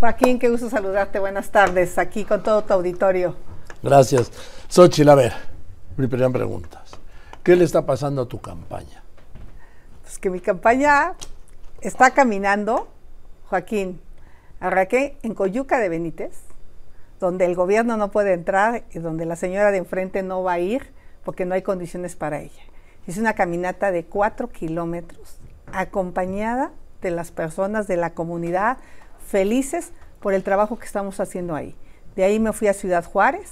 [0.00, 1.18] Joaquín, qué gusto saludarte.
[1.18, 3.36] Buenas tardes, aquí con todo tu auditorio.
[3.82, 4.30] Gracias.
[4.68, 5.32] Xochitl, a ver,
[5.96, 6.82] mi primera pregunta.
[7.42, 9.02] ¿Qué le está pasando a tu campaña?
[10.02, 11.12] Pues que mi campaña
[11.82, 12.88] está caminando,
[13.50, 14.00] Joaquín.
[14.60, 16.40] Arranqué en Coyuca de Benítez,
[17.20, 20.58] donde el gobierno no puede entrar y donde la señora de enfrente no va a
[20.58, 20.92] ir
[21.22, 22.62] porque no hay condiciones para ella.
[23.06, 25.38] Hice una caminata de cuatro kilómetros,
[25.72, 26.72] acompañada
[27.02, 28.78] de las personas de la comunidad,
[29.26, 31.74] felices por el trabajo que estamos haciendo ahí.
[32.16, 33.50] De ahí me fui a Ciudad Juárez,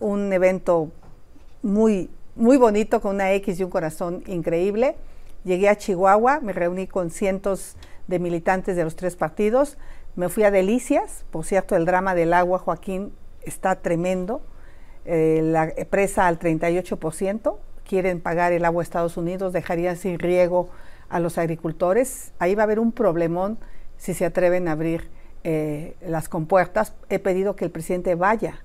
[0.00, 0.90] un evento
[1.62, 4.96] muy, muy bonito con una X y un corazón increíble.
[5.44, 7.76] Llegué a Chihuahua, me reuní con cientos
[8.08, 9.78] de militantes de los tres partidos.
[10.16, 14.42] Me fui a Delicias, por cierto, el drama del agua, Joaquín, está tremendo.
[15.04, 20.68] Eh, la presa al 38%, quieren pagar el agua a Estados Unidos, dejarían sin riego
[21.08, 22.32] a los agricultores.
[22.38, 23.58] Ahí va a haber un problemón
[24.02, 25.08] si se atreven a abrir
[25.44, 26.92] eh, las compuertas.
[27.08, 28.64] He pedido que el presidente vaya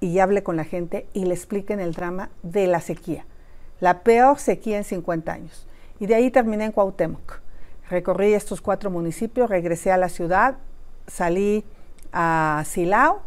[0.00, 3.24] y hable con la gente y le expliquen el drama de la sequía,
[3.78, 5.68] la peor sequía en 50 años.
[6.00, 7.40] Y de ahí terminé en Cuauhtémoc.
[7.88, 10.56] Recorrí estos cuatro municipios, regresé a la ciudad,
[11.06, 11.64] salí
[12.12, 13.22] a Silao,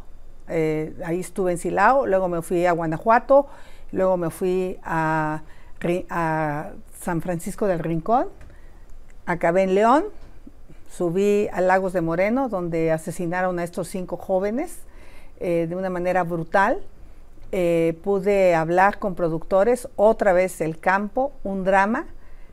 [0.49, 3.47] eh, ahí estuve en Silao, luego me fui a Guanajuato,
[3.93, 5.43] luego me fui a,
[6.09, 8.27] a San Francisco del Rincón,
[9.25, 10.03] acabé en León,
[10.91, 14.79] subí a Lagos de Moreno, donde asesinaron a estos cinco jóvenes
[15.39, 16.81] eh, de una manera brutal.
[17.53, 22.07] Eh, pude hablar con productores, otra vez el campo, un drama,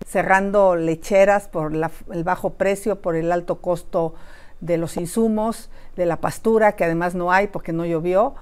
[0.07, 4.15] cerrando lecheras por el bajo precio, por el alto costo
[4.61, 8.35] de los insumos, de la pastura, que además no hay porque no llovió.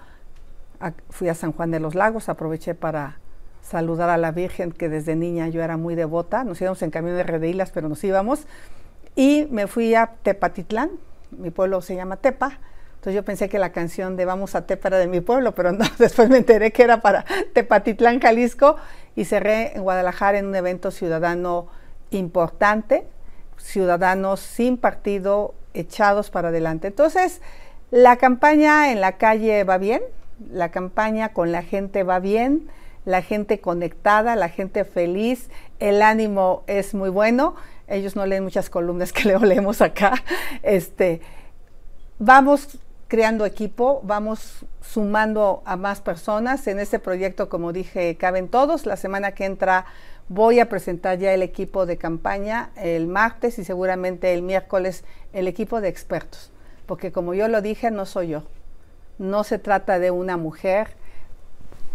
[1.10, 3.18] fui a San Juan de los Lagos, aproveché para
[3.62, 6.44] saludar a la Virgen, que desde niña yo era muy devota.
[6.44, 8.46] Nos íbamos en camión de redeilas, pero nos íbamos.
[9.16, 10.90] Y me fui a Tepatitlán,
[11.30, 12.60] mi pueblo se llama Tepa,
[12.96, 15.72] entonces yo pensé que la canción de Vamos a Tepa era de mi pueblo, pero
[15.72, 18.76] no, después me enteré que era para Tepatitlán, Jalisco,
[19.14, 21.68] y cerré en Guadalajara en un evento ciudadano
[22.10, 23.06] importante,
[23.56, 26.88] ciudadanos sin partido, echados para adelante.
[26.88, 27.40] Entonces,
[27.90, 30.02] la campaña en la calle va bien,
[30.50, 32.68] la campaña con la gente va bien,
[33.06, 35.48] la gente conectada, la gente feliz,
[35.78, 37.54] el ánimo es muy bueno.
[37.88, 40.22] Ellos no leen muchas columnas que leo, leemos acá.
[40.62, 41.20] Este,
[42.18, 46.66] vamos creando equipo, vamos sumando a más personas.
[46.66, 48.86] En este proyecto, como dije, caben todos.
[48.86, 49.86] La semana que entra
[50.28, 55.46] voy a presentar ya el equipo de campaña el martes y seguramente el miércoles el
[55.46, 56.50] equipo de expertos.
[56.86, 58.42] Porque como yo lo dije, no soy yo.
[59.18, 60.88] No se trata de una mujer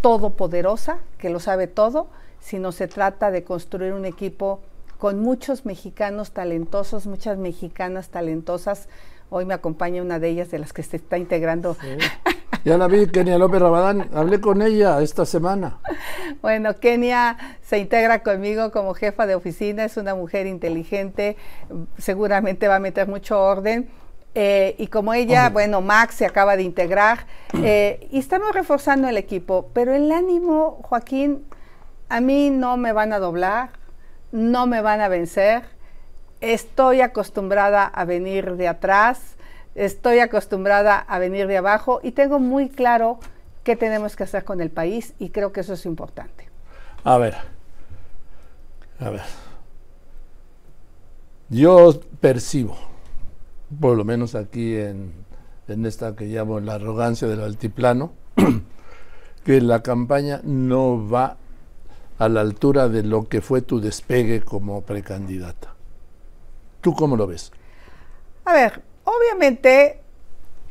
[0.02, 2.08] todopoderosa que lo sabe todo,
[2.40, 4.60] sino se trata de construir un equipo
[5.02, 8.88] con muchos mexicanos talentosos, muchas mexicanas talentosas
[9.34, 11.76] Hoy me acompaña una de ellas de las que se está integrando.
[12.66, 14.10] Ya la vi, Kenia López Rabadán.
[14.14, 15.80] Hablé con ella esta semana.
[16.44, 19.86] Bueno, Kenia se integra conmigo como jefa de oficina.
[19.86, 21.38] Es una mujer inteligente.
[21.98, 23.90] Seguramente va a meter mucho orden.
[24.36, 27.26] Eh, y como ella, bueno, Max se acaba de integrar.
[27.64, 29.72] Eh, y estamos reforzando el equipo.
[29.74, 31.46] Pero el ánimo, Joaquín,
[32.10, 33.81] a mí no me van a doblar.
[34.32, 35.64] No me van a vencer
[36.42, 39.36] estoy acostumbrada a venir de atrás,
[39.76, 43.20] estoy acostumbrada a venir de abajo y tengo muy claro
[43.64, 46.50] qué tenemos que hacer con el país y creo que eso es importante.
[47.04, 47.36] A ver,
[49.00, 49.22] a ver.
[51.50, 52.76] Yo percibo,
[53.80, 55.14] por lo menos aquí en,
[55.68, 58.14] en esta que llamo la arrogancia del altiplano,
[59.46, 61.38] que la campaña no va
[62.18, 65.74] a la altura de lo que fue tu despegue como precandidata.
[66.82, 67.52] ¿Tú cómo lo ves?
[68.46, 70.02] A ver, obviamente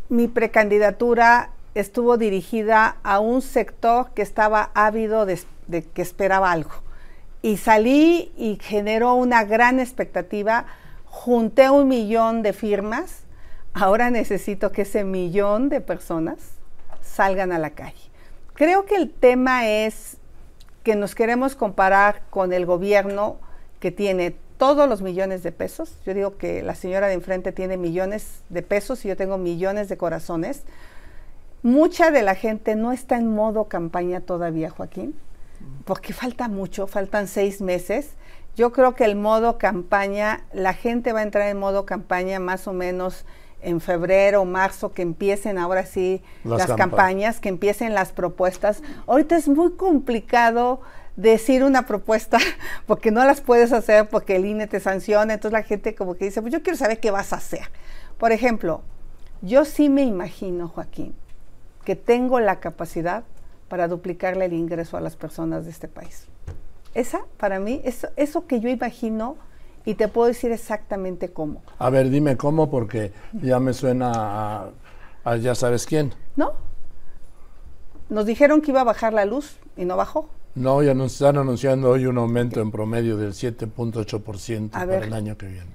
[0.09, 5.41] mi precandidatura estuvo dirigida a un sector que estaba ávido de,
[5.95, 6.73] que esperaba algo.
[7.43, 10.67] Y salí y generó una gran expectativa,
[11.06, 13.23] junté un millón de firmas,
[13.73, 16.38] ahora necesito que ese millón de personas
[17.03, 18.11] salgan a la calle.
[18.55, 20.19] Creo que el tema es
[20.82, 23.37] que nos queremos comparar con el gobierno
[23.81, 25.93] que tiene todos los millones de pesos.
[26.05, 29.88] Yo digo que la señora de enfrente tiene millones de pesos y yo tengo millones
[29.88, 30.65] de corazones.
[31.62, 35.15] Mucha de la gente no está en modo campaña todavía, Joaquín,
[35.85, 38.11] porque falta mucho, faltan seis meses.
[38.56, 42.67] Yo creo que el modo campaña, la gente va a entrar en modo campaña más
[42.67, 43.25] o menos
[43.62, 48.83] en febrero o marzo, que empiecen ahora sí las, campañas, que empiecen las propuestas.
[49.07, 50.81] Ahorita es muy complicado
[51.17, 52.39] decir una propuesta
[52.87, 56.27] porque no las puedes hacer porque el INE te sanciona, entonces la gente como que
[56.27, 57.71] dice, pues yo quiero saber qué vas a hacer.
[58.19, 58.83] Por ejemplo,
[59.43, 61.15] Yo sí me imagino, Joaquín,
[61.85, 63.25] que tengo la capacidad
[63.69, 66.27] para duplicarle el ingreso a las personas de este país.
[66.93, 69.39] Esa, para mí, es eso que yo imagino
[69.90, 71.62] y te puedo decir exactamente cómo.
[71.78, 74.70] A ver, dime cómo, porque ya me suena a,
[75.25, 76.14] a ya sabes quién.
[76.37, 76.52] ¿No?
[78.08, 80.28] Nos dijeron que iba a bajar la luz y no bajó.
[80.54, 85.04] No, ya nos están anunciando hoy un aumento en promedio del 7.8% para ver.
[85.04, 85.70] el año que viene.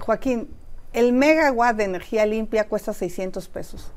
[0.00, 0.48] Joaquín,
[0.92, 3.90] el megawatt de energía limpia cuesta 600 pesos.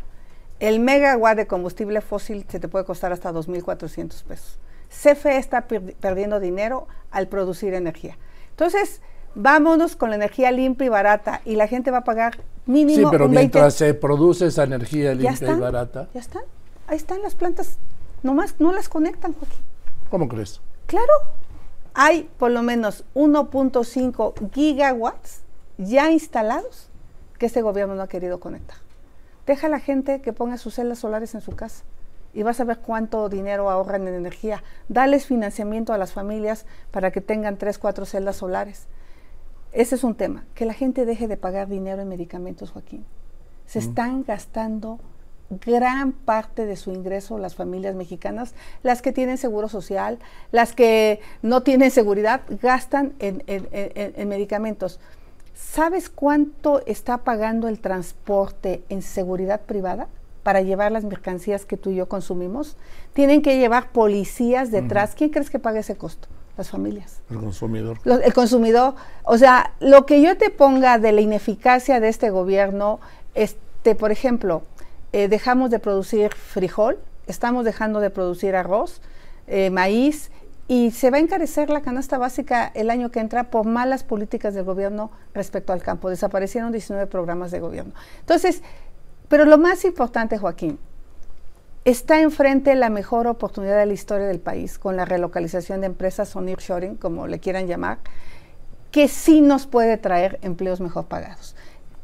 [0.59, 4.59] El megawatt de combustible fósil se te puede costar hasta 2.400 pesos.
[4.89, 8.17] CFE está per- perdiendo dinero al producir energía.
[8.51, 9.01] Entonces,
[9.35, 13.05] vámonos con la energía limpia y barata y la gente va a pagar mínimo Sí,
[13.11, 16.43] pero un 20 mientras se produce esa energía limpia y barata, ya están.
[16.87, 17.77] Ahí están las plantas.
[18.23, 19.59] Nomás no las conectan, Joaquín.
[20.09, 20.61] ¿cómo crees?
[20.87, 21.13] Claro,
[21.93, 25.41] hay por lo menos 1.5 gigawatts
[25.77, 26.89] ya instalados
[27.37, 28.77] que este gobierno no ha querido conectar.
[29.45, 31.83] Deja a la gente que ponga sus celdas solares en su casa
[32.33, 34.63] y vas a ver cuánto dinero ahorran en energía.
[34.89, 38.87] Dales financiamiento a las familias para que tengan 3, 4 celdas solares.
[39.71, 43.05] Ese es un tema, que la gente deje de pagar dinero en medicamentos, Joaquín.
[43.65, 44.99] Se están gastando
[45.65, 50.17] gran parte de su ingreso las familias mexicanas, las que tienen seguro social,
[50.51, 54.99] las que no tienen seguridad, gastan en, en- en- en medicamentos.
[55.53, 60.07] ¿Sabes cuánto está pagando el transporte en seguridad privada
[60.41, 62.75] para llevar las mercancías que tú y yo consumimos?
[63.13, 65.13] Tienen que llevar policías detrás.
[65.15, 66.27] ¿Quién crees que paga ese costo?
[66.59, 67.97] Las familias El consumidor.
[68.03, 72.29] lo- el consumidor, o sea, lo que yo te ponga de la ineficacia de este
[72.31, 72.99] gobierno,
[73.33, 74.63] este, por ejemplo,
[75.13, 79.01] eh, dejamos de producir frijol, estamos dejando de producir arroz,
[79.47, 80.31] eh, maíz,
[80.67, 84.53] y se va a encarecer la canasta básica el año que entra por malas políticas
[84.53, 86.09] del gobierno respecto al campo.
[86.09, 87.93] Desaparecieron 19 programas de gobierno.
[88.19, 88.61] Entonces,
[89.29, 90.77] pero lo más importante, Joaquín,
[91.85, 96.35] está enfrente la mejor oportunidad de la historia del país con la relocalización de empresas
[96.35, 96.43] o
[96.99, 97.99] como le quieran llamar,
[98.91, 101.55] que sí nos puede traer empleos mejor pagados.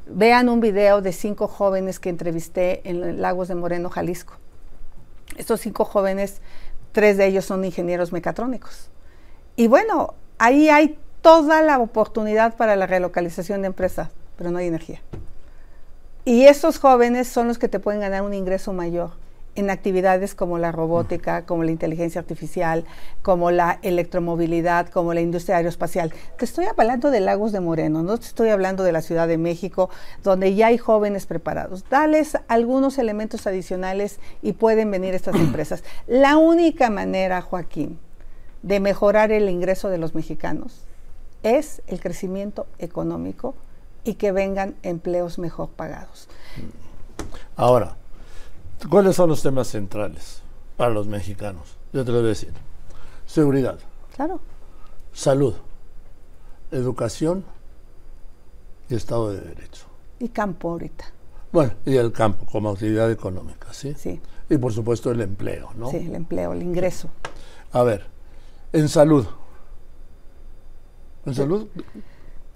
[0.07, 4.35] Vean un video de cinco jóvenes que entrevisté en Lagos de Moreno, Jalisco.
[5.35, 6.41] Estos cinco jóvenes,
[6.91, 8.89] tres de ellos son ingenieros mecatrónicos.
[9.55, 14.67] Y bueno, ahí hay toda la oportunidad para la relocalización de empresas, pero no hay
[14.67, 15.01] energía.
[16.23, 19.24] Y esos jóvenes son los que te pueden ganar un ingreso mayor
[19.55, 22.85] en actividades como la robótica, como la inteligencia artificial,
[23.21, 26.13] como la electromovilidad, como la industria aeroespacial.
[26.37, 29.37] Te estoy hablando de Lagos de Moreno, no te estoy hablando de la Ciudad de
[29.37, 29.89] México,
[30.23, 31.85] donde ya hay jóvenes preparados.
[31.89, 35.83] Dales algunos elementos adicionales y pueden venir estas empresas.
[36.07, 37.99] La única manera, Joaquín,
[38.61, 40.85] de mejorar el ingreso de los mexicanos
[41.43, 43.53] es el crecimiento económico
[44.03, 46.27] y que vengan empleos mejor pagados.
[47.55, 47.97] Ahora,
[48.89, 50.41] ¿cuáles son los temas centrales
[50.77, 51.77] para los mexicanos?
[51.93, 52.53] Yo te lo voy a decir.
[53.25, 53.79] Seguridad,
[54.15, 54.39] Claro.
[55.13, 55.55] salud,
[56.71, 57.43] educación
[58.89, 59.85] y Estado de Derecho.
[60.19, 61.05] Y campo ahorita.
[61.51, 63.93] Bueno, y el campo como actividad económica, ¿sí?
[63.97, 65.89] Sí, Y por supuesto el empleo, ¿no?
[65.89, 67.09] sí, el empleo, el ingreso.
[67.71, 68.05] A ver,
[68.73, 69.25] en salud.
[71.25, 71.67] En salud,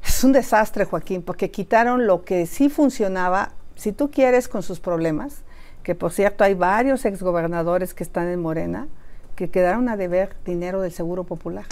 [0.04, 4.80] Es un desastre, Joaquín, porque quitaron lo que sí funcionaba, si tú quieres, con sus
[4.80, 5.42] problemas,
[5.84, 8.88] que por cierto hay varios exgobernadores que están en Morena,
[9.36, 11.66] que quedaron a deber dinero del Seguro Popular.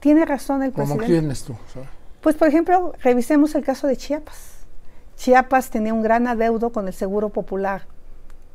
[0.00, 1.06] Tiene razón el ¿cómo presidente.
[1.06, 1.54] quién es tú?
[1.72, 1.88] ¿sabes?
[2.20, 4.66] Pues, por ejemplo, revisemos el caso de Chiapas.
[5.16, 7.82] Chiapas tenía un gran adeudo con el Seguro Popular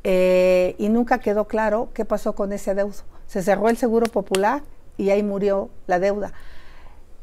[0.04, 3.02] eh, y nunca quedó claro qué pasó con ese adeudo.
[3.26, 4.62] Se cerró el Seguro Popular
[4.98, 6.32] y ahí murió la deuda.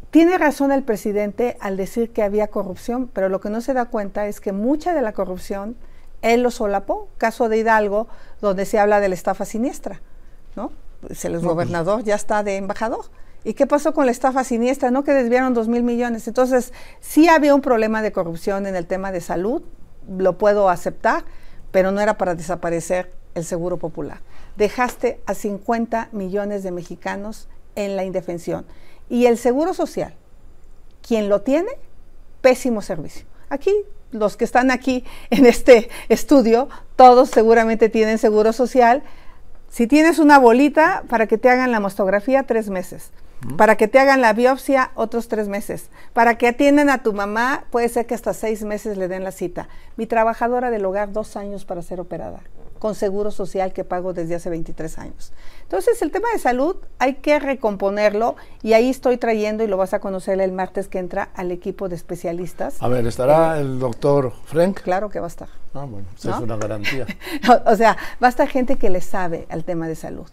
[0.09, 3.85] Tiene razón el presidente al decir que había corrupción, pero lo que no se da
[3.85, 5.75] cuenta es que mucha de la corrupción
[6.21, 7.07] él lo solapó.
[7.17, 8.07] Caso de Hidalgo,
[8.41, 10.01] donde se habla de la estafa siniestra,
[10.55, 10.71] ¿no?
[11.01, 13.05] Pues el gobernador ya está de embajador.
[13.43, 14.91] ¿Y qué pasó con la estafa siniestra?
[14.91, 16.27] No que desviaron dos mil millones.
[16.27, 19.61] Entonces, sí había un problema de corrupción en el tema de salud,
[20.09, 21.23] lo puedo aceptar,
[21.71, 24.21] pero no era para desaparecer el Seguro Popular.
[24.57, 28.65] Dejaste a 50 millones de mexicanos en la indefensión.
[29.07, 30.15] Y el Seguro Social,
[31.07, 31.71] quien lo tiene,
[32.41, 33.25] pésimo servicio.
[33.49, 33.73] Aquí,
[34.11, 39.03] los que están aquí en este estudio, todos seguramente tienen Seguro Social.
[39.69, 43.11] Si tienes una bolita, para que te hagan la mastografía, tres meses.
[43.55, 45.89] Para que te hagan la biopsia, otros tres meses.
[46.11, 49.31] Para que atiendan a tu mamá, puede ser que hasta seis meses le den la
[49.31, 49.69] cita.
[49.95, 52.41] Mi trabajadora del hogar, dos años para ser operada.
[52.79, 55.33] Con seguro social que pago desde hace 23 años.
[55.63, 59.93] Entonces, el tema de salud hay que recomponerlo y ahí estoy trayendo, y lo vas
[59.93, 62.81] a conocer el martes que entra, al equipo de especialistas.
[62.81, 64.81] A ver, ¿estará el doctor Frank?
[64.81, 65.49] Claro que va a estar.
[65.73, 67.05] Ah, bueno, esa es una garantía.
[67.65, 70.27] o, sea, va a estar gente que le sabe al tema de salud.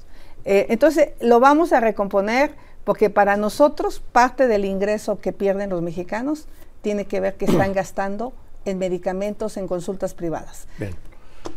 [0.44, 5.82] Eh, entonces, lo vamos a recomponer porque para nosotros parte del ingreso que pierden los
[5.82, 6.46] mexicanos
[6.82, 8.32] tiene que ver que están gastando
[8.64, 10.66] en medicamentos, en consultas privadas.
[10.78, 10.94] Bien.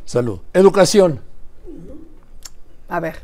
[0.06, 0.40] Salud.
[0.54, 1.22] Educación.
[2.88, 3.18] A ver,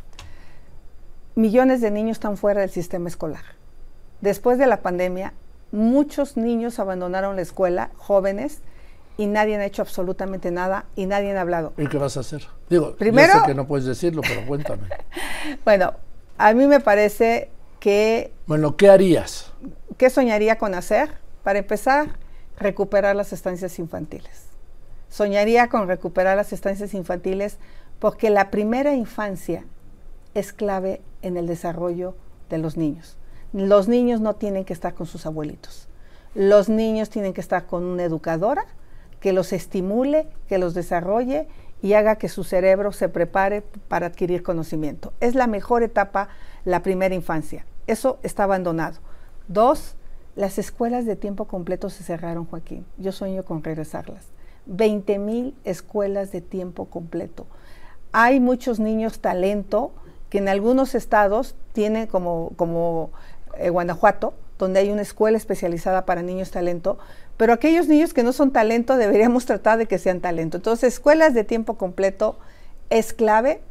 [1.36, 3.44] millones de niños están fuera del sistema escolar.
[4.22, 5.34] Después de la pandemia,
[5.72, 8.62] muchos niños abandonaron la escuela, jóvenes,
[9.18, 11.74] y nadie ha hecho absolutamente nada y nadie ha hablado.
[11.78, 12.48] ¿Y qué vas a hacer?
[12.70, 14.90] Digo, primero sé que no puedes decirlo, pero cuéntame.
[15.66, 15.94] bueno,
[16.38, 18.34] a mí me parece que...
[18.46, 19.52] Bueno, ¿qué harías?
[19.98, 21.10] ¿Qué soñaría con hacer?
[21.44, 22.18] Para empezar,
[22.58, 24.45] recuperar las estancias infantiles.
[25.16, 27.58] Soñaría con recuperar las estancias infantiles
[28.00, 29.64] porque la primera infancia
[30.34, 32.18] es clave en el desarrollo
[32.50, 33.16] de los niños.
[33.54, 35.88] Los niños no tienen que estar con sus abuelitos.
[36.34, 38.66] Los niños tienen que estar con una educadora
[39.22, 41.48] que los estimule, que los desarrolle
[41.82, 45.14] y haga que su cerebro se prepare para adquirir conocimiento.
[45.22, 46.28] Es la mejor etapa,
[46.66, 47.66] la primera infancia.
[47.88, 48.98] Eso está abandonado.
[49.48, 49.96] Dos,
[50.36, 52.86] las escuelas de tiempo completo se cerraron, Joaquín.
[52.98, 54.35] Yo sueño con regresarlas.
[54.66, 57.46] 20 mil escuelas de tiempo completo.
[58.12, 59.92] Hay muchos niños talento
[60.30, 63.12] que en algunos estados tienen como, como
[63.58, 66.98] eh, Guanajuato, donde hay una escuela especializada para niños talento,
[67.38, 70.58] pero aquellos niños que no son talento deberíamos tratar de que sean talento.
[70.58, 72.40] Entonces, escuelas de tiempo completo
[72.90, 73.62] es clave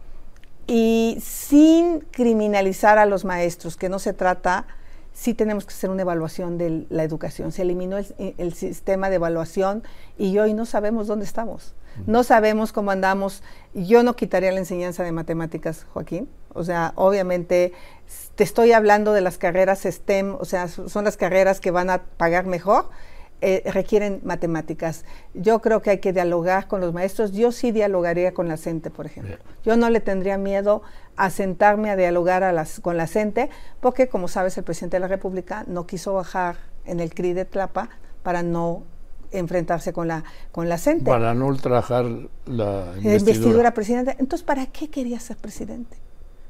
[0.67, 4.67] y sin criminalizar a los maestros, que no se trata
[5.15, 7.53] sí tenemos que hacer una evaluación de la educación.
[7.53, 9.83] Se eliminó el, sistema de evaluación
[10.19, 11.75] y hoy no sabemos dónde estamos.
[12.07, 13.43] No sabemos cómo andamos.
[13.73, 16.29] Yo no quitaría la enseñanza de matemáticas, Joaquín.
[16.53, 17.73] O sea, obviamente
[18.35, 22.03] te estoy hablando de las carreras STEM, o sea, son las carreras que van a
[22.03, 22.87] pagar mejor
[23.47, 25.05] eh, requieren matemáticas.
[25.35, 27.33] Yo creo que hay que dialogar con los maestros.
[27.33, 29.37] Yo sí dialogaría con la CENTE, por ejemplo.
[29.63, 30.81] Yo no le tendría miedo
[31.15, 35.01] a sentarme a dialogar a las, con la CENTE, porque como sabes, el presidente de
[35.01, 37.91] la República no quiso bajar en el CRI de Tlapa
[38.23, 38.85] para no
[39.31, 41.05] enfrentarse con la con la CENTE.
[41.05, 42.07] Para no ultrajar
[42.47, 43.19] la investidura.
[43.19, 44.17] investidura presidente.
[44.21, 45.99] Entonces, ¿para qué quería ser presidente?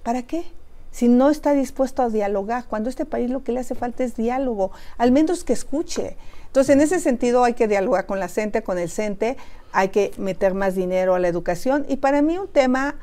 [0.05, 0.45] ¿Para qué?
[0.93, 4.15] Si no está dispuesto a dialogar, cuando este país lo que le hace falta es
[4.15, 6.17] diálogo, al menos que escuche.
[6.55, 9.37] Entonces, en ese sentido hay que dialogar con la CENTE, con el CENTE,
[9.73, 11.85] hay que meter más dinero a la educación.
[11.89, 12.95] Y para mí un tema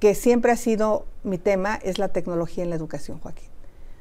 [0.00, 3.50] que siempre ha sido mi tema es la tecnología en la educación, Joaquín.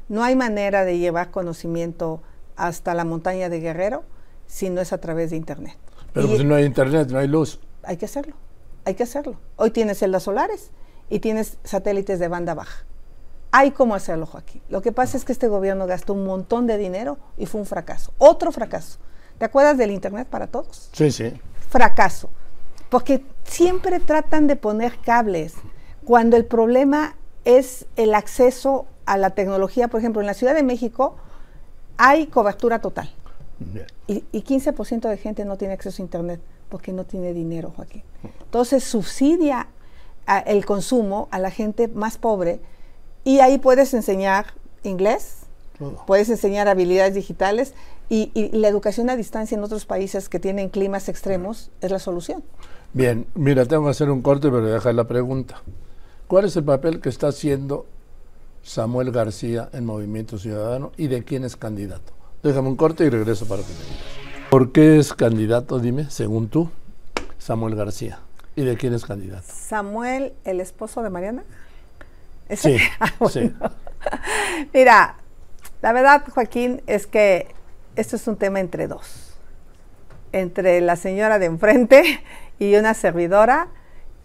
[0.07, 2.21] No hay manera de llevar conocimiento
[2.55, 4.05] hasta la montaña de Guerrero
[4.45, 5.75] si no es a través de Internet.
[6.13, 7.59] Pero pues, si no hay Internet, no hay luz.
[7.83, 8.35] Hay que hacerlo,
[8.85, 9.35] hay que hacerlo.
[9.57, 10.71] Hoy tienes celdas solares
[11.09, 12.85] y tienes satélites de banda baja.
[13.51, 14.61] Hay cómo hacerlo, Joaquín.
[14.69, 17.67] Lo que pasa es que este gobierno gastó un montón de dinero y fue un
[17.67, 18.11] fracaso.
[18.17, 18.99] Otro fracaso.
[19.37, 20.89] ¿Te acuerdas del Internet para todos?
[20.93, 21.33] Sí, sí.
[21.69, 22.29] Fracaso.
[22.89, 25.53] Porque siempre tratan de poner cables
[26.05, 29.87] cuando el problema es el acceso a la tecnología.
[29.87, 31.15] Por ejemplo, en la Ciudad de México
[31.97, 33.11] hay cobertura total.
[34.07, 36.39] Y, y 15% de gente no tiene acceso a Internet
[36.69, 38.03] porque no tiene dinero, Joaquín.
[38.43, 39.67] Entonces subsidia
[40.45, 42.59] el consumo a la gente más pobre
[43.27, 44.53] y ahí puedes enseñar
[44.83, 45.39] inglés,
[46.05, 47.73] puedes enseñar habilidades digitales
[48.07, 52.41] y, la educación a distancia en otros países que tienen climas extremos es la solución.
[52.93, 55.61] Bien, mira, tengo que hacer un corte, pero dejar la pregunta.
[56.27, 57.85] ¿Cuál es el papel que está haciendo
[58.63, 62.13] Samuel García en Movimiento Ciudadano y de quién es candidato?
[62.43, 64.49] Déjame un corte y regreso para que me digas.
[64.49, 66.69] ¿Por qué es candidato, dime, según tú,
[67.39, 68.19] Samuel García?
[68.55, 69.43] ¿Y de quién es candidato?
[69.53, 71.43] Samuel, el esposo de Mariana.
[72.55, 73.53] Sí, ah, sí.
[74.73, 75.15] Mira,
[75.81, 77.47] la verdad, Joaquín, es que
[77.95, 79.37] esto es un tema entre dos.
[80.31, 82.21] Entre la señora de enfrente
[82.59, 83.67] y una servidora.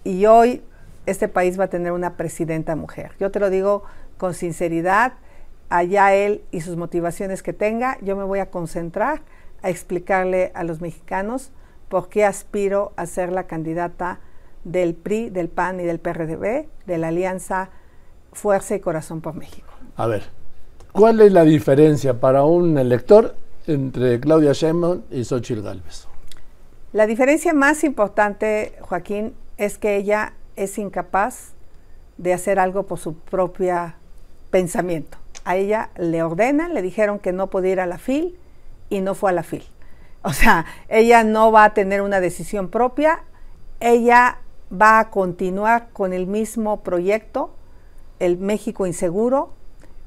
[0.05, 0.63] Y hoy
[1.07, 3.13] este país va a tener una presidenta mujer.
[3.19, 3.85] Yo te lo digo
[4.19, 5.15] con sinceridad,
[5.69, 9.23] allá él y sus motivaciones que tenga, yo me voy a concentrar
[9.63, 11.51] a explicarle a los mexicanos
[11.89, 14.21] por qué aspiro a ser la candidata
[14.65, 17.71] del PRI, del PAN y del PRDB, de la Alianza
[18.33, 19.69] Fuerza y Corazón por México.
[19.97, 20.25] A ver,
[20.93, 23.35] ¿cuál es la diferencia para un elector
[23.67, 26.09] entre Claudia Sheinbaum y Xochitl Gálvez?
[26.93, 31.53] La diferencia más importante, Joaquín, es que ella es incapaz
[32.19, 33.95] de hacer algo por su propio
[34.51, 35.19] pensamiento.
[35.45, 38.39] A ella le ordenan, le dijeron que no podía ir a la FIL
[38.91, 39.65] y no fue a la FIL.
[40.23, 43.25] O sea, ella no va a tener una decisión propia,
[43.81, 44.39] ella
[44.71, 47.55] va a continuar con el mismo proyecto,
[48.23, 49.51] el México inseguro,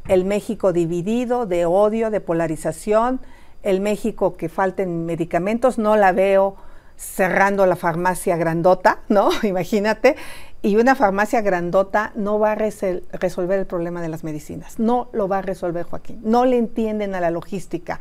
[0.07, 3.19] el México dividido, de odio, de polarización,
[3.61, 6.55] el México que falten medicamentos, no la veo
[6.95, 9.29] cerrando la farmacia grandota, ¿no?
[9.43, 10.15] Imagínate.
[10.61, 14.79] Y una farmacia grandota no va a resolver el problema de las medicinas.
[14.79, 16.21] No lo va a resolver Joaquín.
[16.23, 17.99] No le entienden a la logística.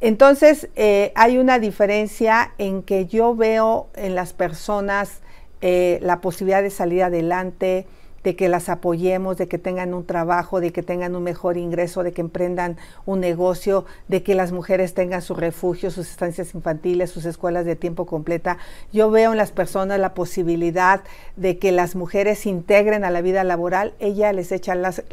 [0.00, 5.20] Entonces, eh, hay una diferencia en que yo veo en las personas
[5.62, 7.86] eh, la posibilidad de salir adelante,
[8.26, 12.02] de que las apoyemos, de que tengan un trabajo, de que tengan un mejor ingreso,
[12.02, 17.08] de que emprendan un negocio, de que las mujeres tengan su refugio, sus estancias infantiles,
[17.08, 18.58] sus escuelas de tiempo completa.
[18.92, 21.04] Yo veo en las personas la posibilidad
[21.36, 23.94] de que las mujeres se integren a la vida laboral.
[24.00, 25.04] Ella les echa las,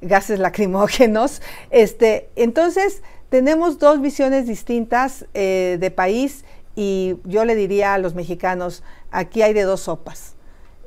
[0.00, 1.42] gases lacrimógenos.
[1.70, 6.44] Este, entonces, tenemos dos visiones distintas eh, de país
[6.76, 10.36] y yo le diría a los mexicanos, aquí hay de dos sopas.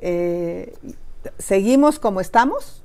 [0.00, 0.72] Eh,
[1.38, 2.82] seguimos como estamos,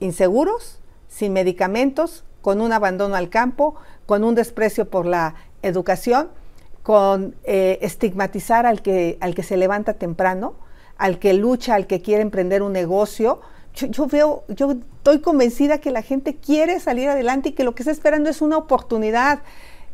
[0.00, 3.74] inseguros, sin medicamentos, con un abandono al campo,
[4.06, 6.28] con un desprecio por la educación,
[6.82, 10.54] con eh, estigmatizar al que, al que se levanta temprano,
[10.96, 13.40] al que lucha, al que quiere emprender un negocio.
[13.74, 17.74] Yo, yo, veo, yo estoy convencida que la gente quiere salir adelante y que lo
[17.74, 19.40] que está esperando es una oportunidad.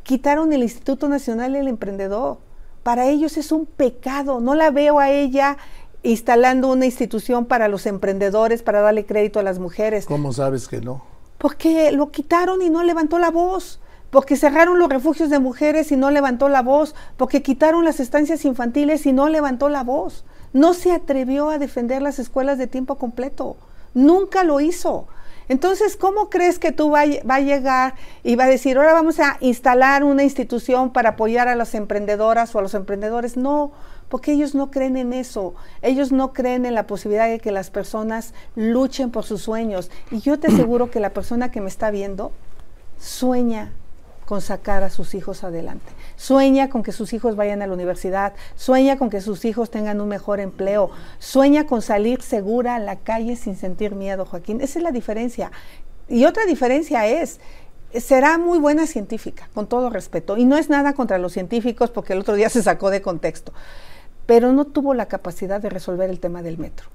[0.02, 2.38] Quitaron el Instituto Nacional del Emprendedor.
[2.82, 4.40] Para ellos es un pecado.
[4.40, 5.58] No la veo a ella
[6.06, 10.06] instalando una institución para los emprendedores, para darle crédito a las mujeres.
[10.06, 11.02] ¿Cómo sabes que no?
[11.38, 15.96] Porque lo quitaron y no levantó la voz, porque cerraron los refugios de mujeres y
[15.96, 20.24] no levantó la voz, porque quitaron las estancias infantiles y no levantó la voz.
[20.52, 23.56] No se atrevió a defender las escuelas de tiempo completo.
[23.92, 25.08] Nunca lo hizo.
[25.48, 29.20] Entonces, ¿cómo crees que tú va, va, a llegar y va a decir, ahora vamos
[29.20, 33.36] a instalar una institución para apoyar a las emprendedoras o a los emprendedores?
[33.36, 33.72] No,
[34.08, 37.70] porque ellos no creen en eso, ellos no creen en la posibilidad de que las
[37.70, 39.90] personas luchen por sus sueños.
[40.10, 42.32] Y yo te aseguro que la persona que me está viendo
[42.98, 43.72] sueña
[44.26, 45.86] con sacar a sus hijos adelante,
[46.16, 50.00] sueña con que sus hijos vayan a la universidad, sueña con que sus hijos tengan
[50.00, 54.60] un mejor empleo, sueña con salir segura a la calle sin sentir miedo, Joaquín.
[54.60, 55.52] Esa es la diferencia.
[56.08, 57.38] Y otra diferencia es
[58.00, 60.36] será muy buena científica, con todo respeto.
[60.36, 63.52] Y no es nada contra los científicos porque el otro día se sacó de contexto
[64.26, 66.88] pero no tuvo la capacidad de resolver el tema del metro.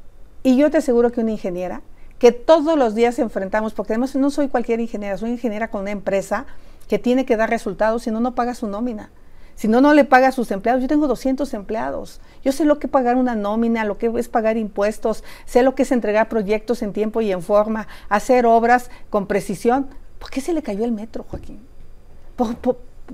[0.44, 1.82] Y yo te aseguro que una ingeniera,
[2.20, 5.92] que todos los días enfrentamos, porque además no soy cualquier ingeniera, soy ingeniera con una
[5.92, 6.46] empresa
[6.88, 9.12] que tiene que dar resultados, si no, no paga su nómina.
[9.56, 10.82] Si no, no le paga a sus empleados.
[10.82, 12.20] Yo tengo 200 empleados.
[12.44, 15.76] Yo sé lo que es pagar una nómina, lo que es pagar impuestos, sé lo
[15.76, 19.88] que es entregar proyectos en tiempo y en forma, hacer obras con precisión.
[20.18, 21.60] ¿Por qué se le cayó el metro, Joaquín?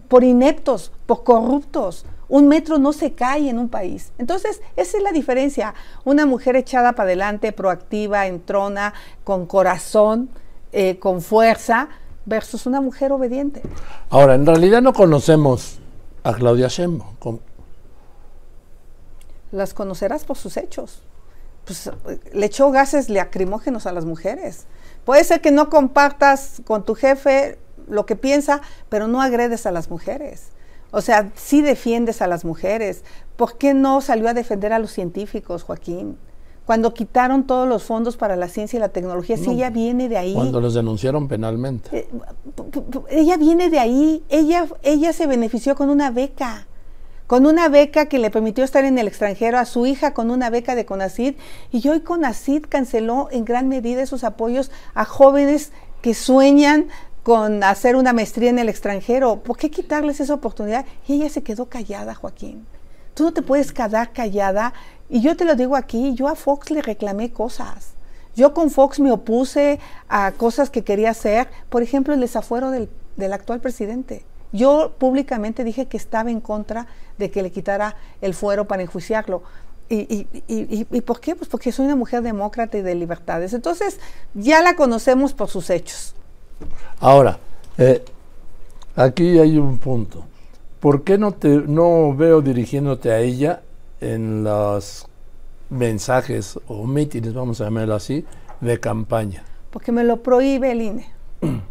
[0.08, 4.12] por ineptos, por corruptos, un metro no se cae en un país.
[4.18, 5.74] Entonces, esa es la diferencia.
[6.04, 10.30] Una mujer echada para adelante, proactiva, entrona, con corazón,
[10.72, 11.90] eh, con fuerza,
[12.26, 13.62] versus una mujer obediente.
[14.10, 15.80] Ahora, en realidad no conocemos
[16.24, 17.40] a Claudia Sheinbaum.
[19.52, 21.02] Las conocerás por sus hechos.
[21.64, 21.90] Pues,
[22.34, 24.66] le echó gases lacrimógenos a las mujeres.
[25.06, 29.72] Puede ser que no compartas con tu jefe lo que piensa, pero no agredes a
[29.72, 30.50] las mujeres.
[30.92, 33.04] O sea, sí defiendes a las mujeres.
[33.36, 36.18] ¿Por qué no salió a defender a los científicos, Joaquín?
[36.66, 40.18] Cuando quitaron todos los fondos para la ciencia y la tecnología, sí, ella viene de
[40.18, 40.34] ahí.
[40.34, 41.98] Cuando los denunciaron penalmente.
[41.98, 42.10] Eh,
[43.10, 44.24] ella viene de ahí.
[44.28, 46.68] Ella, ella se benefició con una beca
[47.28, 50.50] con una beca que le permitió estar en el extranjero, a su hija con una
[50.50, 51.36] beca de CONACID,
[51.72, 56.88] y hoy CONACID canceló en gran medida esos apoyos a jóvenes que sueñan
[57.28, 59.44] con hacer una maestría en el extranjero.
[59.44, 60.86] ¿Por qué quitarles esa oportunidad?
[61.10, 62.66] Y ella se quedó callada, Joaquín.
[63.16, 64.72] Tú no te puedes quedar callada.
[65.10, 67.96] Y yo te lo digo aquí, yo a Fox le reclamé cosas.
[68.34, 72.88] Yo con Fox me opuse a cosas que quería hacer, por ejemplo, el desafuero del,
[73.34, 74.24] actual presidente.
[74.54, 76.88] Yo públicamente dije que estaba en contra
[77.18, 79.44] de que le quitara el fuero para enjuiciarlo.
[79.90, 81.36] Y, y, y, por qué?
[81.36, 83.52] Pues porque soy una mujer demócrata y de libertades.
[83.54, 84.00] Entonces,
[84.34, 86.14] ya la conocemos por sus hechos.
[87.00, 87.40] Ahora,
[87.78, 88.04] eh,
[88.96, 90.26] aquí hay un punto.
[90.80, 93.62] ¿Por qué no, te, no veo dirigiéndote a ella
[94.00, 95.08] en los
[95.70, 98.26] mensajes o mítines, vamos a llamarlo así,
[98.62, 99.44] de campaña?
[99.72, 101.08] Porque me lo prohíbe el INE.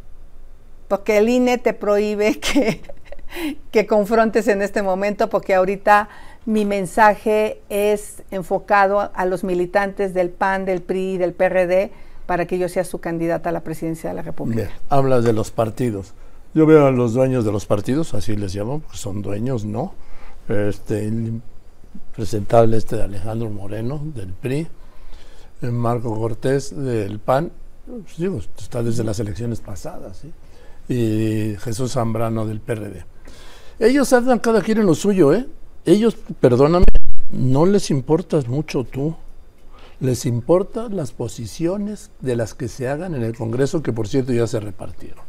[0.88, 2.80] porque el INE te prohíbe que,
[3.70, 6.08] que confrontes en este momento, porque ahorita
[6.44, 11.90] mi mensaje es enfocado a los militantes del PAN, del PRI y del PRD
[12.26, 14.70] para que yo sea su candidata a la presidencia de la República.
[14.88, 16.12] hablas de los partidos.
[16.54, 19.94] Yo veo a los dueños de los partidos, así les llamo, porque son dueños, ¿no?
[20.48, 21.12] Este,
[22.14, 24.66] presentable este de Alejandro Moreno, del PRI,
[25.62, 27.52] Marco Cortés, del PAN,
[27.86, 30.22] pues digo, está desde las elecciones pasadas,
[30.88, 33.04] y Jesús Zambrano, del PRD.
[33.78, 35.46] Ellos andan cada quien en lo suyo, ¿eh?
[35.84, 36.86] Ellos, perdóname,
[37.32, 39.14] no les importas mucho tú.
[40.00, 44.32] Les importan las posiciones de las que se hagan en el Congreso, que por cierto
[44.32, 45.24] ya se repartieron.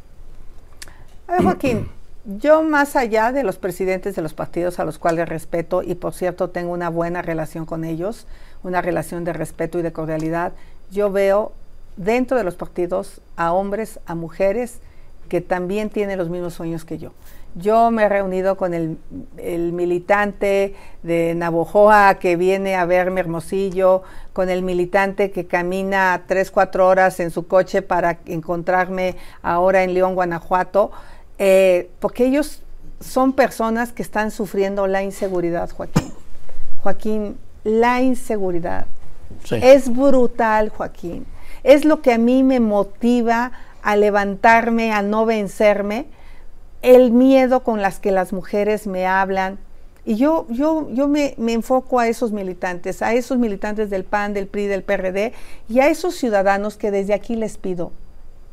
[1.28, 1.88] A ver, Joaquín,
[2.40, 6.14] yo más allá de los presidentes de los partidos a los cuales respeto, y por
[6.14, 8.28] cierto tengo una buena relación con ellos,
[8.64, 10.54] una relación de respeto y de cordialidad,
[10.92, 11.54] yo veo
[11.96, 14.80] dentro de los partidos a hombres, a mujeres
[15.30, 17.12] que también tienen los mismos sueños que yo.
[17.56, 18.98] Yo me he reunido con el,
[19.74, 26.88] militante de Navojoa que viene a verme Hermosillo, con el militante que camina tres, cuatro
[26.88, 30.92] horas en su coche para encontrarme ahora en León, Guanajuato,
[31.40, 32.62] eh, porque ellos
[33.00, 36.14] son personas que están sufriendo la inseguridad, Joaquín.
[36.84, 38.86] Joaquín, la inseguridad
[39.52, 41.26] es brutal, Joaquín.
[41.64, 46.08] Es lo que a mí me motiva a levantarme, a no vencerme
[46.82, 49.60] el miedo con las que las mujeres me hablan.
[50.06, 54.34] Y yo, yo, yo me, me, enfoco a esos militantes, a esos militantes del PAN,
[54.34, 55.34] del PRI, del PRD
[55.68, 57.92] y a esos ciudadanos que desde aquí les pido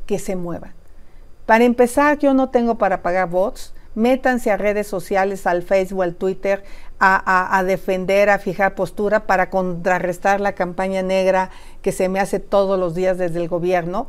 [0.05, 0.73] que se muevan.
[1.45, 3.73] Para empezar, yo no tengo para pagar bots.
[3.93, 6.63] Métanse a redes sociales, al Facebook, al Twitter,
[6.99, 11.49] a, a, defender, a fijar postura para contrarrestar la campaña negra
[11.81, 14.07] que se me hace todos los días desde el gobierno.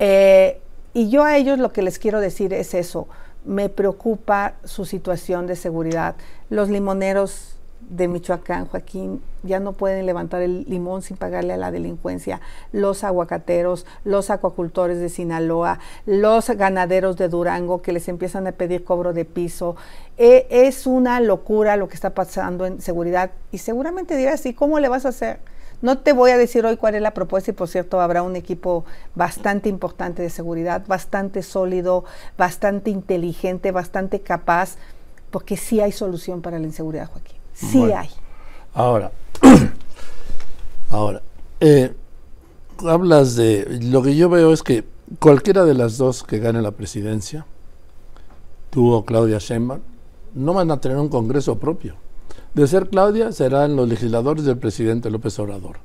[0.00, 0.60] Eh,
[0.92, 3.06] y yo a ellos lo que les quiero decir es eso
[3.48, 6.16] me preocupa su situación de seguridad.
[6.50, 7.54] Los limoneros
[7.88, 12.42] de Michoacán, Joaquín, ya no pueden levantar el limón sin pagarle a la delincuencia.
[12.72, 18.84] Los aguacateros, los acuacultores de Sinaloa, los ganaderos de Durango que les empiezan a pedir
[18.84, 19.76] cobro de piso.
[20.18, 23.30] E, es una locura lo que está pasando en seguridad.
[23.50, 25.40] Y seguramente dirás, ¿y cómo le vas a hacer?
[25.80, 28.34] No te voy a decir hoy cuál es la propuesta y por cierto habrá un
[28.34, 32.04] equipo bastante importante de seguridad, bastante sólido,
[32.36, 34.76] bastante inteligente, bastante capaz,
[35.30, 37.36] porque sí hay solución para la inseguridad, Joaquín.
[37.54, 38.10] Sí hay.
[38.74, 39.12] Ahora,
[40.90, 41.22] ahora,
[41.60, 41.94] eh,
[42.84, 44.84] hablas de, lo que yo veo es que
[45.20, 47.46] cualquiera de las dos que gane la presidencia,
[48.70, 49.80] tú o Claudia Sheinbaum,
[50.34, 52.07] no van a tener un Congreso propio
[52.54, 55.78] de ser Claudia, serán los legisladores del presidente López Obrador.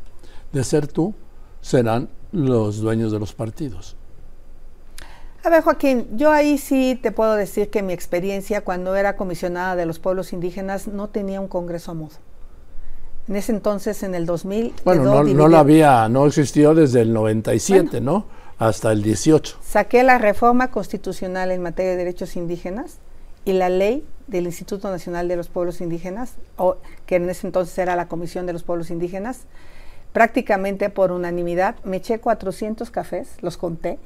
[0.52, 1.14] De ser tú,
[1.62, 3.96] serán los dueños de los partidos.
[5.44, 9.76] A ver, Joaquín, yo ahí sí te puedo decir que mi experiencia cuando era comisionada
[9.76, 12.16] de los pueblos indígenas no tenía un congreso a modo.
[13.28, 14.74] En ese entonces, en el 2000...
[14.86, 18.26] Bueno, no, no lo había, no existió desde el 97, ¿no?
[18.58, 19.58] Hasta el 18.
[19.62, 23.00] Saqué la reforma constitucional en materia de derechos indígenas
[23.46, 27.78] y la ley del Instituto Nacional de los Pueblos Indígenas, o, que en ese entonces
[27.78, 29.42] era la Comisión de los Pueblos Indígenas,
[30.14, 34.00] prácticamente por unanimidad, me eché 400 cafés, los conté,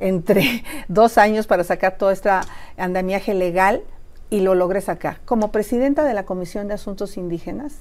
[0.00, 2.30] entre dos años para sacar todo este
[2.76, 3.82] andamiaje legal
[4.28, 5.20] y lo logré sacar.
[5.24, 7.78] Como presidenta de la Comisión de Asuntos Indígenas,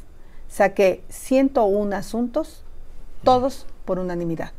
[0.48, 2.64] saqué 101 asuntos,
[3.24, 4.52] todos por unanimidad,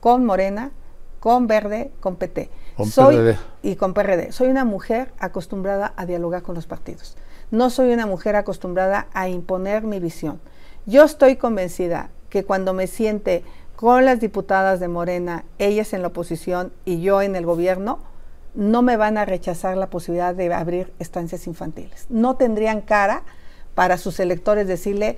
[0.00, 0.72] con Morena,
[1.20, 2.50] con Verde, con PT.
[2.90, 4.32] Soy, Y con PRD.
[4.32, 7.16] Soy una mujer acostumbrada a dialogar con los partidos.
[7.50, 10.40] No soy una mujer acostumbrada a imponer mi visión.
[10.86, 13.44] Yo estoy convencida que cuando me siente
[13.76, 17.98] con las diputadas de Morena, ellas en la oposición y yo en el gobierno,
[18.54, 22.06] no me van a rechazar la posibilidad de abrir estancias infantiles.
[22.08, 23.22] No tendrían cara
[23.74, 25.16] para sus electores decirle,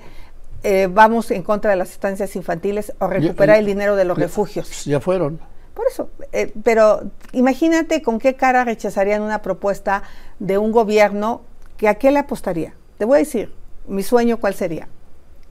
[0.63, 4.85] eh, vamos en contra de las estancias infantiles o recuperar el dinero de los refugios.
[4.85, 5.39] Ya fueron.
[5.75, 10.03] Por eso, eh, pero imagínate con qué cara rechazarían una propuesta
[10.39, 11.41] de un gobierno
[11.77, 12.73] que a qué le apostaría.
[12.97, 13.53] Te voy a decir,
[13.85, 14.87] mi sueño cuál sería.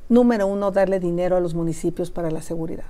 [0.09, 2.87] Número uno, darle dinero a los municipios para la seguridad.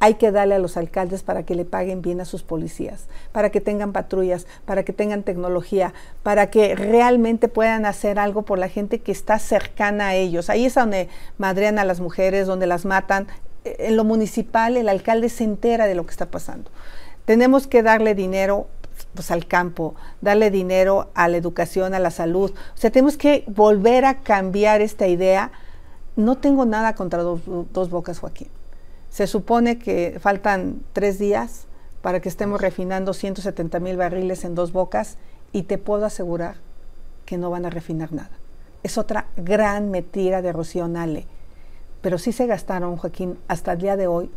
[0.00, 3.50] Hay que darle a los alcaldes para que le paguen bien a sus policías, para
[3.50, 8.68] que tengan patrullas, para que tengan tecnología, para que realmente puedan hacer algo por la
[8.68, 10.50] gente que está cercana a ellos.
[10.50, 13.28] Ahí es donde madrean a las mujeres, donde las matan
[13.64, 16.70] en lo municipal el alcalde se entera de lo que está pasando.
[17.24, 18.68] Tenemos que darle dinero
[19.14, 22.52] pues, al campo, darle dinero a la educación, a la salud.
[22.74, 25.52] O sea, tenemos que volver a cambiar esta idea.
[26.16, 27.40] No tengo nada contra dos,
[27.72, 28.48] dos bocas, Joaquín.
[29.10, 31.66] Se supone que faltan tres días
[32.02, 35.16] para que estemos refinando 170 mil barriles en dos bocas
[35.52, 36.56] y te puedo asegurar
[37.26, 38.30] que no van a refinar nada.
[38.82, 41.26] Es otra gran mentira de Rocío Nale
[42.00, 44.30] pero sí se gastaron, Joaquín, hasta el día de hoy,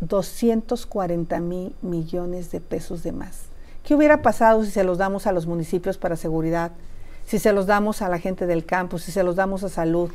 [0.00, 3.42] 240 mil millones de pesos de más.
[3.82, 6.72] ¿Qué hubiera pasado si se los damos a los municipios para seguridad?
[7.28, 10.10] si se los damos a la gente del campo, si se los damos a salud.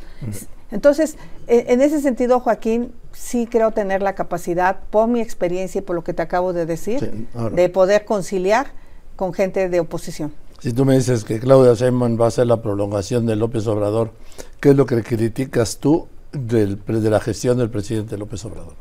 [0.72, 5.82] Entonces, e, en ese sentido, Joaquín, sí creo tener la capacidad, por mi experiencia y
[5.84, 8.72] por lo que te acabo de decir, de poder conciliar
[9.16, 10.34] con gente de oposición.
[10.60, 14.12] Si tú me dices que Claudia Sheinbaum va a ser la prolongación de López Obrador,
[14.60, 18.76] ¿qué es lo que criticas tú del, de la gestión del presidente López Obrador?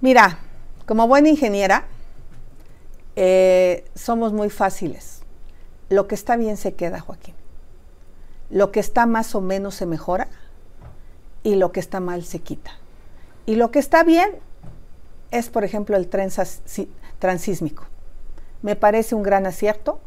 [0.00, 0.38] Mira,
[0.86, 1.84] como buena ingeniera,
[3.16, 5.20] eh, somos muy fáciles.
[5.88, 7.34] Lo que está bien se queda, Joaquín.
[8.50, 10.28] Lo que está más o menos se mejora
[11.42, 12.72] y lo que está mal se quita.
[13.46, 14.30] Y lo que está bien
[15.30, 16.30] es, por ejemplo, el tren
[17.18, 17.84] transísmico.
[18.62, 20.00] Me parece un gran acierto.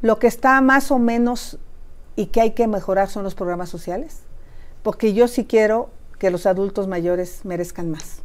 [0.00, 1.58] Lo que está más o menos
[2.16, 4.20] y que hay que mejorar son los programas sociales,
[4.84, 8.22] porque yo sí quiero que los adultos mayores merezcan más.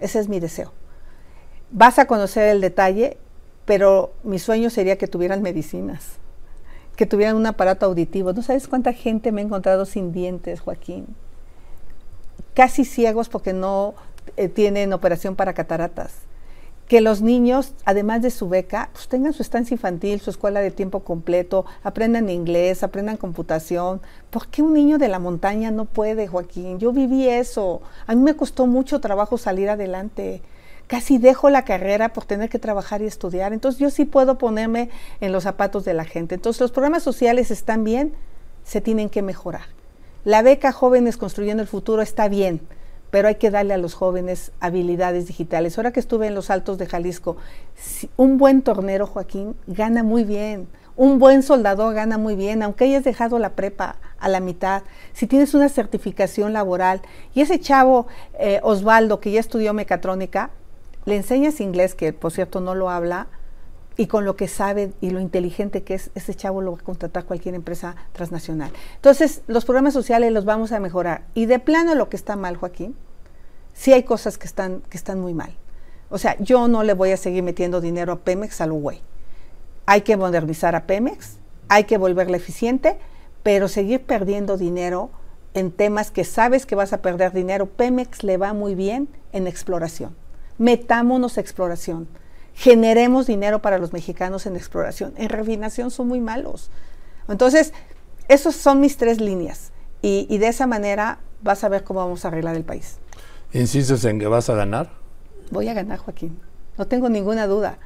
[0.00, 0.70] Ese es mi deseo.
[1.70, 3.16] Vas a conocer el detalle,
[3.64, 6.18] pero mi sueño sería que tuvieran medicinas,
[6.96, 8.34] que tuvieran un aparato auditivo.
[8.34, 11.06] ¿No sabes cuánta gente me ha encontrado sin dientes, Joaquín?
[12.54, 13.94] casi ciegos porque no
[14.36, 16.12] eh, tienen operación para cataratas.
[16.92, 20.70] Que los niños, además de su beca, pues tengan su estancia infantil, su escuela de
[20.70, 24.02] tiempo completo, aprendan inglés, aprendan computación.
[24.28, 26.78] ¿Por qué un niño de la montaña no puede, Joaquín?
[26.78, 27.80] Yo viví eso.
[28.06, 30.42] A mí me costó mucho trabajo salir adelante.
[30.86, 33.54] Casi dejo la carrera por tener que trabajar y estudiar.
[33.54, 34.90] Entonces yo sí puedo ponerme
[35.22, 36.34] en los zapatos de la gente.
[36.34, 38.12] Entonces los programas sociales están bien,
[38.64, 39.64] se tienen que mejorar.
[40.24, 42.60] La beca Jóvenes Construyendo el Futuro está bien,
[43.12, 45.76] pero hay que darle a los jóvenes habilidades digitales.
[45.76, 47.36] Ahora que estuve en los Altos de Jalisco,
[48.16, 50.66] un buen tornero, Joaquín, gana muy bien.
[50.96, 54.82] Un buen soldador gana muy bien, aunque hayas dejado la prepa a la mitad.
[55.12, 57.02] Si tienes una certificación laboral
[57.34, 58.06] y ese chavo
[58.38, 60.48] eh, Osvaldo, que ya estudió mecatrónica,
[61.04, 63.26] le enseñas inglés, que por cierto no lo habla,
[63.96, 66.84] y con lo que sabe y lo inteligente que es, ese chavo lo va a
[66.84, 68.72] contratar cualquier empresa transnacional.
[68.96, 71.24] Entonces, los programas sociales los vamos a mejorar.
[71.34, 72.96] Y de plano lo que está mal, Joaquín,
[73.74, 75.54] sí hay cosas que están, que están muy mal.
[76.10, 79.00] O sea, yo no le voy a seguir metiendo dinero a Pemex al güey.
[79.86, 82.98] Hay que modernizar a Pemex, hay que volverla eficiente,
[83.42, 85.10] pero seguir perdiendo dinero
[85.54, 87.66] en temas que sabes que vas a perder dinero.
[87.66, 90.14] Pemex le va muy bien en exploración.
[90.58, 92.08] Metámonos a exploración
[92.54, 95.14] generemos dinero para los mexicanos en exploración.
[95.16, 96.70] En refinación son muy malos.
[97.28, 97.72] Entonces,
[98.28, 99.72] esas son mis tres líneas.
[100.00, 102.98] Y, de esa manera vas a ver cómo vamos a arreglar el país.
[103.52, 104.90] ¿Insistes en que vas a ganar?
[105.50, 106.40] Voy a ganar, Joaquín.
[106.76, 107.78] No tengo ninguna duda.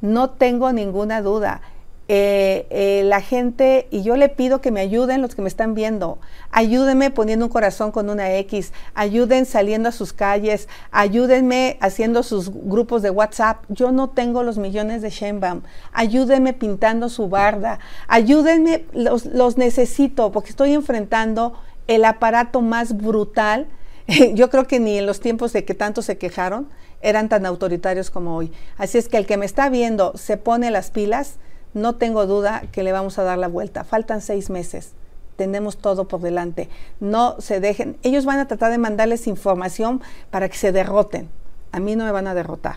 [0.00, 1.62] No tengo ninguna duda.
[2.08, 5.74] Eh, eh, la gente, y yo le pido que me ayuden los que me están
[5.74, 6.20] viendo,
[6.52, 12.52] ayúdenme poniendo un corazón con una X, ayuden saliendo a sus calles, ayúdenme haciendo sus
[12.52, 13.64] grupos de WhatsApp.
[13.70, 20.30] Yo no tengo los millones de Sheinbaum, ayúdenme pintando su barda, ayúdenme, los, los necesito
[20.30, 21.54] porque estoy enfrentando
[21.88, 23.66] el aparato más brutal.
[24.34, 26.68] yo creo que ni en los tiempos de que tanto se quejaron
[27.02, 28.52] eran tan autoritarios como hoy.
[28.78, 31.38] Así es que el que me está viendo se pone las pilas
[31.76, 33.84] no tengo duda que le vamos a dar la vuelta.
[33.84, 34.92] Faltan seis meses.
[35.36, 36.70] Tenemos todo por delante.
[37.00, 37.98] No se dejen.
[38.02, 41.28] Ellos van a tratar de mandarles información para que se derroten.
[41.72, 42.76] A mí no me van a derrotar.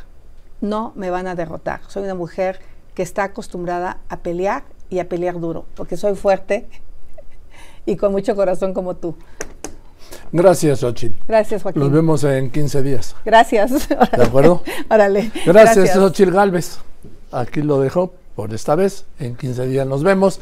[0.59, 1.79] No me van a derrotar.
[1.87, 2.59] Soy una mujer
[2.93, 6.67] que está acostumbrada a pelear y a pelear duro, porque soy fuerte
[7.85, 9.15] y con mucho corazón como tú.
[10.33, 11.15] Gracias, Xochitl.
[11.25, 11.81] Gracias, Joaquín.
[11.81, 13.15] Nos vemos en 15 días.
[13.23, 13.87] Gracias.
[13.87, 14.61] ¿De acuerdo?
[14.89, 15.31] Órale.
[15.45, 15.93] Gracias, Gracias.
[15.93, 16.79] Xochitl Galvez.
[17.31, 19.03] Aquí lo dejo por esta vez.
[19.19, 20.37] En 15 días nos vemos.